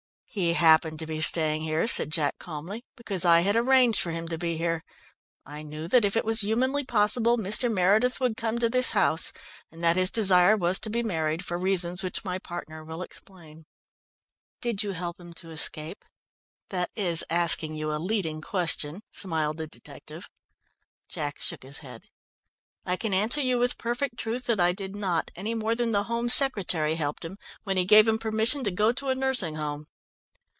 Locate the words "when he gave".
27.65-28.07